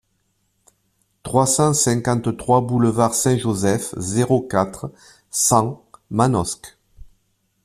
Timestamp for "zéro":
3.99-4.41